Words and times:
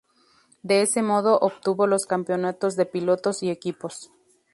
De 0.63 0.81
ese 0.81 1.03
modo, 1.03 1.37
obtuvo 1.39 1.85
los 1.85 2.07
campeonatos 2.07 2.75
de 2.75 2.87
pilotos 2.87 3.43
y 3.43 3.51
equipos. 3.51 4.09